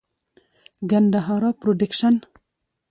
ګندهارا 0.89 1.51
پروډکشن. 1.59 2.15